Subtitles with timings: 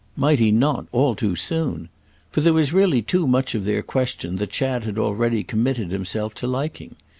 [0.15, 1.89] Might he not all too soon!
[2.31, 6.33] For there was really too much of their question that Chad had already committed himself
[6.41, 6.95] to liking.